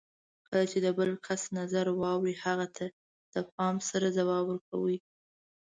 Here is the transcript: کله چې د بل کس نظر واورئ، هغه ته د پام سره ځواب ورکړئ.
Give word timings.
کله 0.47 0.63
چې 0.71 0.77
د 0.85 0.87
بل 0.97 1.09
کس 1.25 1.41
نظر 1.59 1.85
واورئ، 2.01 2.35
هغه 2.45 2.67
ته 2.75 2.85
د 3.33 3.35
پام 3.53 3.75
سره 3.89 4.07
ځواب 4.17 4.43
ورکړئ. 4.47 4.97